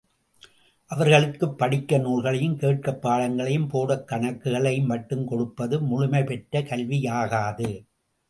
அவர்களுக்குப் 0.85 1.57
படிக்க 1.57 1.97
நூல்களையும், 1.97 2.57
கேட்கப் 2.57 3.01
பாடங்களையும், 3.01 3.67
போடக் 3.67 4.07
கணக்குகளையும் 4.07 4.85
மட்டும் 4.85 5.27
கொடுப்பது 5.27 5.81
முழுமை 5.81 6.23
பெற்ற 6.23 6.61
கல்வியாகாது. 6.61 7.85